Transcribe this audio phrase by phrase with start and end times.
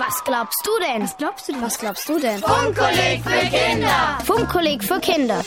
[0.00, 1.02] Was glaubst du denn?
[1.02, 1.60] Was glaubst du denn?
[1.60, 2.38] Was glaubst du denn?
[2.38, 4.18] Funkkolleg für Kinder.
[4.24, 5.44] Funkkolleg für Kinder.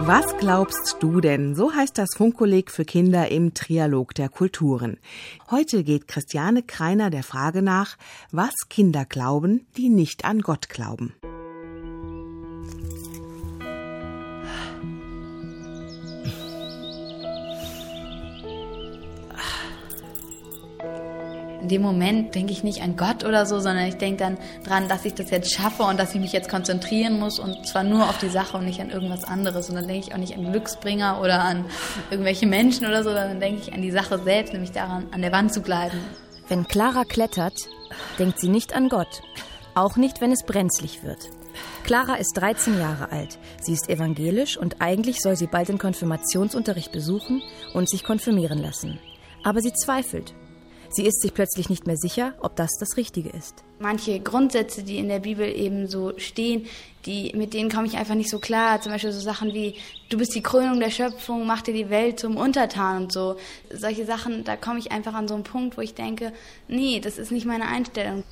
[0.00, 1.54] Was glaubst du denn?
[1.54, 4.98] So heißt das Funkkolleg für Kinder im Trialog der Kulturen.
[5.48, 7.98] Heute geht Christiane Kreiner der Frage nach,
[8.32, 11.14] was Kinder glauben, die nicht an Gott glauben.
[21.70, 25.04] Dem Moment denke ich nicht an Gott oder so, sondern ich denke dann dran, dass
[25.04, 28.18] ich das jetzt schaffe und dass ich mich jetzt konzentrieren muss und zwar nur auf
[28.18, 29.70] die Sache und nicht an irgendwas anderes.
[29.70, 31.64] Und dann denke ich auch nicht an Glücksbringer oder an
[32.10, 35.32] irgendwelche Menschen oder so, sondern denke ich an die Sache selbst, nämlich daran, an der
[35.32, 35.98] Wand zu bleiben.
[36.48, 37.54] Wenn Clara klettert,
[38.18, 39.22] denkt sie nicht an Gott.
[39.74, 41.30] Auch nicht, wenn es brenzlig wird.
[41.84, 43.38] Clara ist 13 Jahre alt.
[43.60, 47.42] Sie ist evangelisch und eigentlich soll sie bald den Konfirmationsunterricht besuchen
[47.74, 48.98] und sich konfirmieren lassen.
[49.42, 50.34] Aber sie zweifelt.
[50.92, 53.62] Sie ist sich plötzlich nicht mehr sicher, ob das das Richtige ist.
[53.78, 56.66] Manche Grundsätze, die in der Bibel eben so stehen,
[57.06, 58.80] die, mit denen komme ich einfach nicht so klar.
[58.80, 59.76] Zum Beispiel so Sachen wie,
[60.08, 63.36] du bist die Krönung der Schöpfung, mach dir die Welt zum Untertan und so.
[63.72, 66.32] Solche Sachen, da komme ich einfach an so einen Punkt, wo ich denke,
[66.66, 68.24] nee, das ist nicht meine Einstellung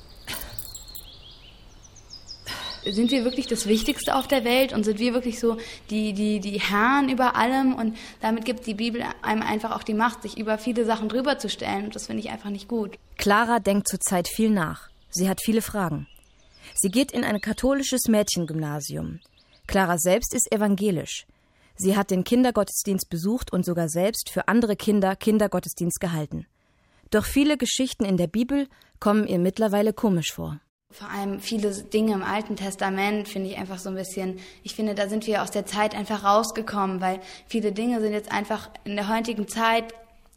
[2.85, 5.57] sind wir wirklich das Wichtigste auf der Welt und sind wir wirklich so
[5.89, 9.93] die, die, die Herren über allem und damit gibt die Bibel einem einfach auch die
[9.93, 12.97] Macht, sich über viele Sachen drüber zu stellen und das finde ich einfach nicht gut.
[13.17, 14.89] Clara denkt zurzeit viel nach.
[15.09, 16.07] Sie hat viele Fragen.
[16.75, 19.19] Sie geht in ein katholisches Mädchengymnasium.
[19.67, 21.25] Clara selbst ist evangelisch.
[21.75, 26.45] Sie hat den Kindergottesdienst besucht und sogar selbst für andere Kinder Kindergottesdienst gehalten.
[27.09, 28.67] Doch viele Geschichten in der Bibel
[28.99, 30.59] kommen ihr mittlerweile komisch vor.
[30.91, 34.95] Vor allem viele Dinge im Alten Testament finde ich einfach so ein bisschen, ich finde,
[34.95, 38.95] da sind wir aus der Zeit einfach rausgekommen, weil viele Dinge sind jetzt einfach in
[38.95, 39.93] der heutigen Zeit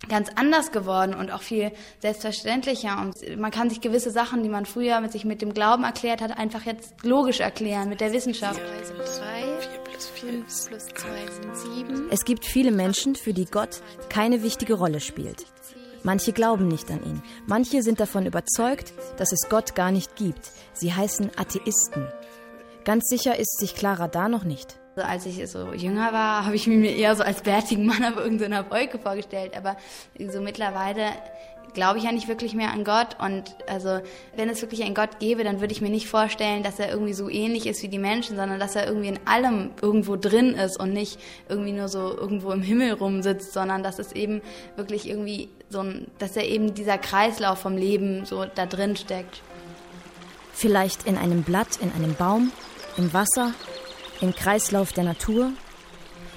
[0.09, 3.01] ganz anders geworden und auch viel selbstverständlicher.
[3.01, 6.21] Und man kann sich gewisse Sachen, die man früher mit sich mit dem Glauben erklärt
[6.21, 8.61] hat, einfach jetzt logisch erklären mit der Wissenschaft.
[12.11, 15.47] Es gibt viele Menschen, für die Gott keine wichtige Rolle spielt.
[16.05, 17.23] Manche glauben nicht an ihn.
[17.47, 20.51] Manche sind davon überzeugt, dass es Gott gar nicht gibt.
[20.73, 22.07] Sie heißen Atheisten.
[22.85, 24.79] Ganz sicher ist sich Clara da noch nicht.
[24.97, 28.17] Also als ich so jünger war, habe ich mir eher so als bärtigen Mann auf
[28.17, 29.57] irgendeiner Wolke vorgestellt.
[29.57, 29.77] Aber
[30.19, 31.13] so mittlerweile
[31.75, 33.17] glaube ich ja nicht wirklich mehr an Gott.
[33.19, 34.01] Und also,
[34.37, 37.15] wenn es wirklich einen Gott gäbe, dann würde ich mir nicht vorstellen, dass er irgendwie
[37.15, 40.79] so ähnlich ist wie die Menschen, sondern dass er irgendwie in allem irgendwo drin ist
[40.79, 41.19] und nicht
[41.49, 44.43] irgendwie nur so irgendwo im Himmel rumsitzt, sondern dass es eben
[44.77, 49.43] wirklich irgendwie so ein, dass er eben dieser Kreislauf vom Leben so da drin steckt.
[50.53, 52.53] Vielleicht in einem Blatt, in einem Baum,
[52.97, 53.55] im Wasser,
[54.21, 55.51] im Kreislauf der Natur.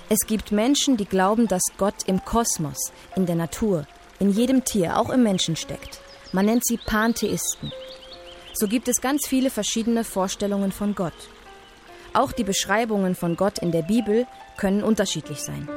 [0.10, 3.86] Es gibt Menschen, die glauben, dass Gott im Kosmos, in der Natur,
[4.20, 6.00] in jedem Tier, auch im Menschen steckt.
[6.32, 7.72] Man nennt sie Pantheisten.
[8.54, 11.14] So gibt es ganz viele verschiedene Vorstellungen von Gott.
[12.14, 14.26] Auch die Beschreibungen von Gott in der Bibel
[14.56, 15.68] können unterschiedlich sein.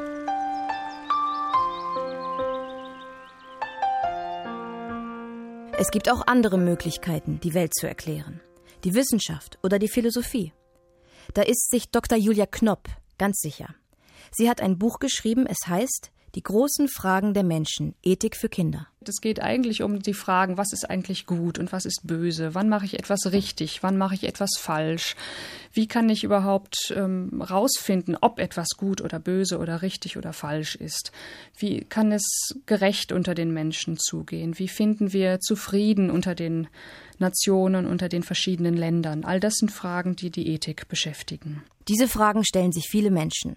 [5.81, 8.41] Es gibt auch andere Möglichkeiten, die Welt zu erklären.
[8.83, 10.53] Die Wissenschaft oder die Philosophie.
[11.35, 12.19] Da ist sich Dr.
[12.19, 13.77] Julia Knopp ganz sicher.
[14.33, 18.87] Sie hat ein Buch geschrieben, es heißt die großen Fragen der Menschen, Ethik für Kinder.
[19.05, 22.55] Es geht eigentlich um die Fragen, was ist eigentlich gut und was ist böse?
[22.55, 23.83] Wann mache ich etwas richtig?
[23.83, 25.17] Wann mache ich etwas falsch?
[25.73, 30.77] Wie kann ich überhaupt ähm, rausfinden, ob etwas gut oder böse oder richtig oder falsch
[30.77, 31.11] ist?
[31.59, 34.61] Wie kann es gerecht unter den Menschen zugehen?
[34.61, 36.69] Wie finden wir zufrieden unter den
[37.19, 39.25] Nationen, unter den verschiedenen Ländern?
[39.25, 41.65] All das sind Fragen, die die Ethik beschäftigen.
[41.89, 43.57] Diese Fragen stellen sich viele Menschen.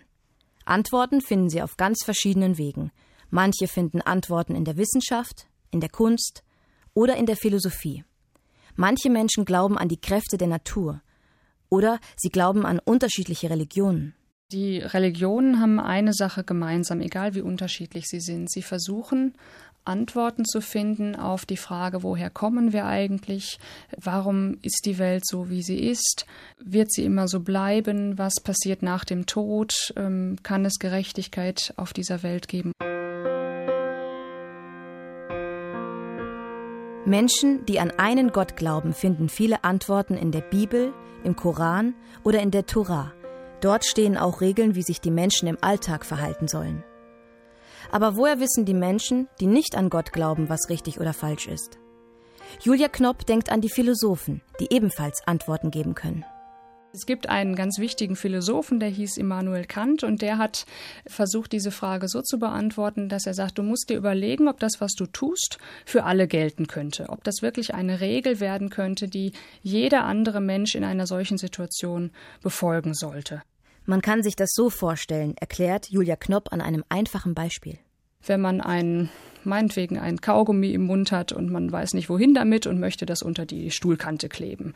[0.72, 2.92] Antworten finden sie auf ganz verschiedenen Wegen.
[3.30, 6.44] Manche finden Antworten in der Wissenschaft, in der Kunst
[6.94, 8.06] oder in der Philosophie.
[8.78, 11.02] Manche Menschen glauben an die Kräfte der Natur
[11.68, 14.16] oder sie glauben an unterschiedliche Religionen.
[14.52, 18.52] Die Religionen haben eine Sache gemeinsam, egal wie unterschiedlich sie sind.
[18.52, 19.34] Sie versuchen
[19.86, 23.60] Antworten zu finden auf die Frage, woher kommen wir eigentlich?
[23.98, 26.26] Warum ist die Welt so, wie sie ist?
[26.60, 28.18] Wird sie immer so bleiben?
[28.18, 29.94] Was passiert nach dem Tod?
[29.96, 32.74] Ähm, kann es Gerechtigkeit auf dieser Welt geben?
[37.06, 40.94] Menschen, die an einen Gott glauben, finden viele Antworten in der Bibel,
[41.24, 43.14] im Koran oder in der Tora.
[43.62, 46.84] Dort stehen auch Regeln, wie sich die Menschen im Alltag verhalten sollen.
[47.92, 51.78] Aber woher wissen die Menschen, die nicht an Gott glauben, was richtig oder falsch ist?
[52.62, 56.26] Julia Knopp denkt an die Philosophen, die ebenfalls Antworten geben können.
[56.94, 60.66] Es gibt einen ganz wichtigen Philosophen, der hieß Immanuel Kant, und der hat
[61.08, 64.82] versucht, diese Frage so zu beantworten, dass er sagt, du musst dir überlegen, ob das,
[64.82, 69.32] was du tust, für alle gelten könnte, ob das wirklich eine Regel werden könnte, die
[69.62, 72.12] jeder andere Mensch in einer solchen Situation
[72.42, 73.42] befolgen sollte.
[73.86, 77.80] Man kann sich das so vorstellen, erklärt Julia Knopp an einem einfachen Beispiel.
[78.26, 79.10] Wenn man einen
[79.44, 83.24] meinetwegen ein Kaugummi im Mund hat und man weiß nicht wohin damit und möchte das
[83.24, 84.74] unter die Stuhlkante kleben.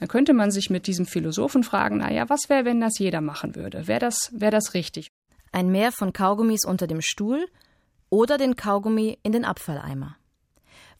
[0.00, 3.54] Dann könnte man sich mit diesem Philosophen fragen, naja, was wäre, wenn das jeder machen
[3.54, 3.86] würde?
[3.86, 5.08] Wäre das, wäre das richtig?
[5.52, 7.46] Ein Meer von Kaugummis unter dem Stuhl
[8.10, 10.17] oder den Kaugummi in den Abfalleimer.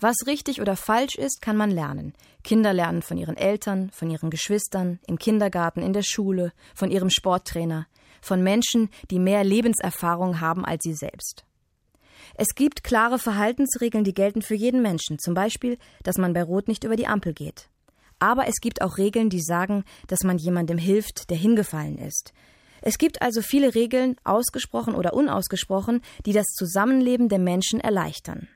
[0.01, 2.15] Was richtig oder falsch ist, kann man lernen.
[2.45, 7.11] Kinder lernen von ihren Eltern, von ihren Geschwistern, im Kindergarten, in der Schule, von ihrem
[7.11, 7.89] Sporttrainer,
[8.21, 11.45] von Menschen, die mehr Lebenserfahrung haben als sie selbst.
[12.35, 16.69] Es gibt klare Verhaltensregeln, die gelten für jeden Menschen, zum Beispiel, dass man bei Rot
[16.69, 17.69] nicht über die Ampel geht.
[18.21, 22.33] Aber es gibt auch Regeln, die sagen, dass man jemandem hilft, der hingefallen ist.
[22.83, 28.49] Es gibt also viele Regeln, ausgesprochen oder unausgesprochen, die das Zusammenleben der Menschen erleichtern.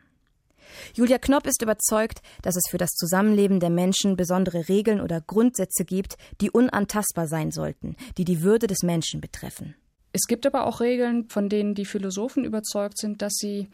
[0.94, 5.84] Julia Knopp ist überzeugt, dass es für das Zusammenleben der Menschen besondere Regeln oder Grundsätze
[5.84, 9.74] gibt, die unantastbar sein sollten, die die Würde des Menschen betreffen.
[10.12, 13.68] Es gibt aber auch Regeln, von denen die Philosophen überzeugt sind, dass sie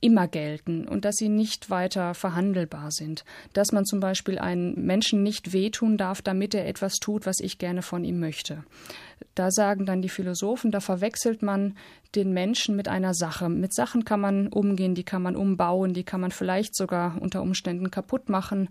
[0.00, 3.24] immer gelten und dass sie nicht weiter verhandelbar sind.
[3.52, 7.58] Dass man zum Beispiel einen Menschen nicht wehtun darf, damit er etwas tut, was ich
[7.58, 8.64] gerne von ihm möchte.
[9.34, 11.76] Da sagen dann die Philosophen, da verwechselt man
[12.14, 13.48] den Menschen mit einer Sache.
[13.48, 17.42] Mit Sachen kann man umgehen, die kann man umbauen, die kann man vielleicht sogar unter
[17.42, 18.68] Umständen kaputt machen.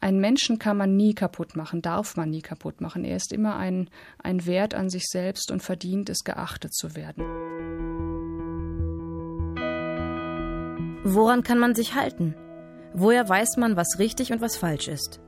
[0.00, 3.04] Einen Menschen kann man nie kaputt machen, darf man nie kaputt machen.
[3.04, 7.24] Er ist immer ein, ein Wert an sich selbst und verdient es, geachtet zu werden.
[11.10, 12.34] Woran kann man sich halten?
[12.92, 15.20] Woher weiß man, was richtig und was falsch ist?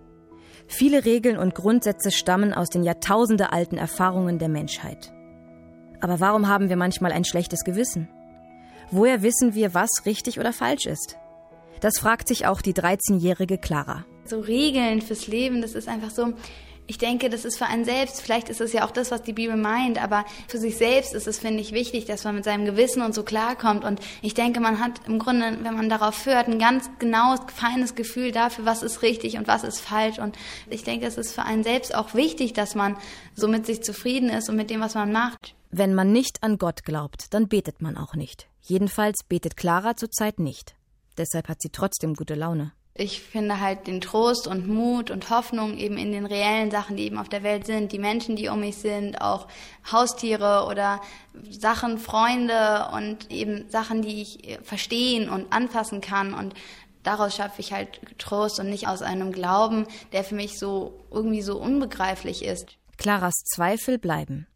[0.67, 5.11] Viele Regeln und Grundsätze stammen aus den jahrtausendealten Erfahrungen der Menschheit.
[6.03, 8.11] Aber warum haben wir manchmal ein schlechtes Gewissen?
[8.91, 11.17] Woher wissen wir, was richtig oder falsch ist?
[11.81, 14.05] Das fragt sich auch die 13-jährige Clara.
[14.27, 16.35] So Regeln fürs Leben, das ist einfach so,
[16.91, 19.33] ich denke, das ist für einen selbst, vielleicht ist es ja auch das, was die
[19.33, 22.65] Bibel meint, aber für sich selbst ist es, finde ich, wichtig, dass man mit seinem
[22.65, 23.85] Gewissen und so klarkommt.
[23.85, 27.95] Und ich denke, man hat im Grunde, wenn man darauf hört, ein ganz genaues, feines
[27.95, 30.19] Gefühl dafür, was ist richtig und was ist falsch.
[30.19, 30.37] Und
[30.69, 32.97] ich denke, es ist für einen selbst auch wichtig, dass man
[33.37, 35.55] so mit sich zufrieden ist und mit dem, was man macht.
[35.71, 38.49] Wenn man nicht an Gott glaubt, dann betet man auch nicht.
[38.63, 40.75] Jedenfalls betet Clara zurzeit nicht.
[41.17, 45.79] Deshalb hat sie trotzdem gute Laune ich finde halt den Trost und Mut und Hoffnung
[45.79, 48.61] eben in den reellen Sachen, die eben auf der Welt sind, die Menschen, die um
[48.61, 49.47] mich sind, auch
[49.91, 51.01] Haustiere oder
[51.51, 56.55] Sachen, Freunde und eben Sachen, die ich verstehen und anfassen kann und
[57.03, 61.43] daraus schaffe ich halt Trost und nicht aus einem Glauben, der für mich so irgendwie
[61.43, 62.77] so unbegreiflich ist.
[62.99, 64.47] Claras Zweifel bleiben.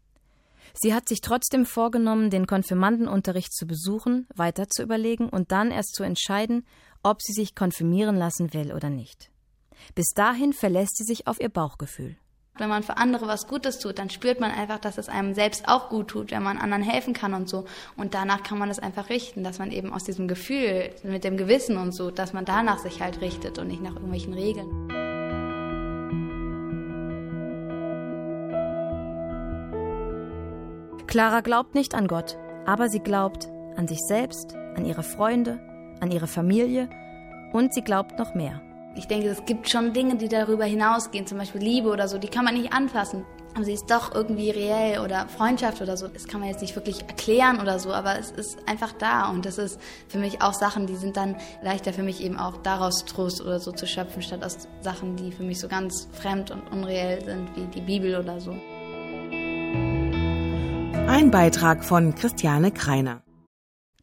[0.73, 5.95] Sie hat sich trotzdem vorgenommen, den Konfirmandenunterricht zu besuchen, weiter zu überlegen und dann erst
[5.95, 6.65] zu entscheiden,
[7.03, 9.29] ob sie sich konfirmieren lassen will oder nicht.
[9.93, 12.17] Bis dahin verlässt sie sich auf ihr Bauchgefühl.
[12.57, 15.67] Wenn man für andere was Gutes tut, dann spürt man einfach, dass es einem selbst
[15.67, 17.65] auch gut tut, wenn man anderen helfen kann und so.
[17.97, 21.35] Und danach kann man es einfach richten, dass man eben aus diesem Gefühl, mit dem
[21.35, 24.94] Gewissen und so, dass man danach sich halt richtet und nicht nach irgendwelchen Regeln.
[31.15, 33.47] Clara glaubt nicht an Gott, aber sie glaubt
[33.77, 35.61] an sich selbst, an ihre Freunde,
[36.01, 36.89] an ihre Familie
[37.53, 38.61] und sie glaubt noch mehr.
[38.97, 42.27] Ich denke, es gibt schon Dinge, die darüber hinausgehen, zum Beispiel Liebe oder so, die
[42.27, 43.23] kann man nicht anfassen.
[43.53, 46.09] Aber sie ist doch irgendwie reell oder Freundschaft oder so.
[46.09, 49.29] Das kann man jetzt nicht wirklich erklären oder so, aber es ist einfach da.
[49.29, 49.79] Und das ist
[50.09, 53.61] für mich auch Sachen, die sind dann leichter für mich eben auch daraus Trost oder
[53.61, 57.55] so zu schöpfen, statt aus Sachen, die für mich so ganz fremd und unreell sind,
[57.55, 58.53] wie die Bibel oder so.
[61.15, 63.23] Ein Beitrag von Christiane Kreiner.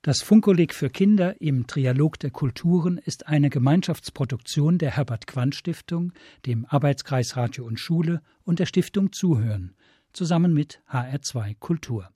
[0.01, 6.15] Das Funkkolleg für Kinder im Trialog der Kulturen ist eine Gemeinschaftsproduktion der Herbert Quandt Stiftung,
[6.47, 9.75] dem Arbeitskreis Radio und Schule und der Stiftung Zuhören,
[10.15, 12.09] zusammen mit HR2 Kultur.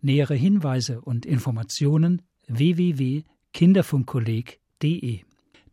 [0.00, 5.20] Nähere Hinweise und Informationen www.kinderfunkkolleg.de.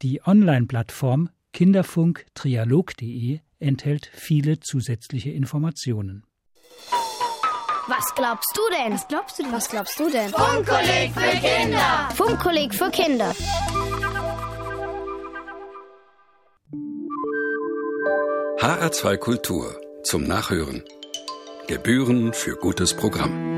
[0.04, 6.26] Die Online-Plattform kinderfunktrialog.de enthält viele zusätzliche Informationen.
[7.88, 8.94] Was glaubst du denn?
[8.94, 9.52] Was glaubst du denn?
[9.52, 10.30] Was glaubst du denn?
[10.30, 12.10] Funkkolleg für Kinder.
[12.16, 13.32] Funkkolleg für Kinder.
[18.60, 20.84] HR2 Kultur zum Nachhören.
[21.68, 23.51] Gebühren für gutes Programm.